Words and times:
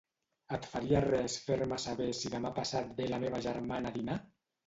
Et 0.55 0.63
faria 0.69 1.01
res 1.05 1.33
fer-me 1.49 1.77
saber 1.83 2.07
si 2.21 2.33
demà 2.35 2.51
passat 2.61 2.91
ve 3.01 3.09
la 3.13 3.19
meva 3.25 3.45
germana 3.49 3.93
a 3.93 3.97
dinar? 4.01 4.17